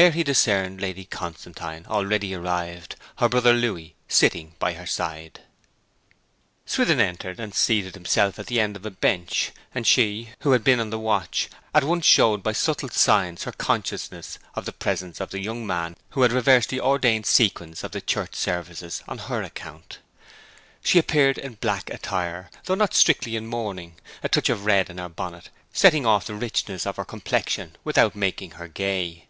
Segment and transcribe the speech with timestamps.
[0.00, 5.40] There he discerned Lady Constantine already arrived, her brother Louis sitting by her side.
[6.64, 10.64] Swithin entered and seated himself at the end of a bench, and she, who had
[10.64, 15.20] been on the watch, at once showed by subtle signs her consciousness of the presence
[15.20, 19.18] of the young man who had reversed the ordained sequence of the Church services on
[19.18, 19.98] her account.
[20.82, 24.96] She appeared in black attire, though not strictly in mourning, a touch of red in
[24.96, 29.26] her bonnet setting off the richness of her complexion without making her gay.